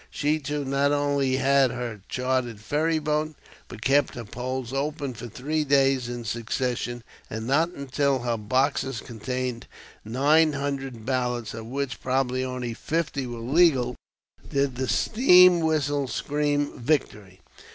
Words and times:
She, 0.09 0.39
too, 0.39 0.65
not 0.65 0.91
only 0.91 1.35
had 1.35 1.69
her 1.69 2.01
chartered 2.09 2.59
ferry 2.59 2.97
boat, 2.97 3.35
but 3.67 3.83
kept 3.83 4.15
her 4.15 4.25
polls 4.25 4.73
open 4.73 5.13
for 5.13 5.27
three 5.27 5.63
days 5.63 6.09
in 6.09 6.25
succession, 6.25 7.03
and 7.29 7.45
not 7.45 7.69
until 7.69 8.17
her 8.17 8.35
boxes 8.35 8.99
contained 8.99 9.67
nine 10.03 10.53
hundred 10.53 11.05
ballots 11.05 11.53
(of 11.53 11.67
which 11.67 12.01
probably 12.01 12.43
only 12.43 12.73
fifty 12.73 13.27
were 13.27 13.37
legal) 13.41 13.95
did 14.49 14.75
the 14.75 14.87
steam 14.89 15.59
whistle 15.59 16.07
scream 16.07 16.79
victory! 16.79 17.39